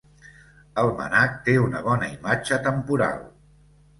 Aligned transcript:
El 0.83 0.87
MNAC 1.01 1.35
té 1.49 1.53
una 1.65 1.83
bona 1.87 2.09
imatge 2.15 2.59
temporal. 2.69 3.21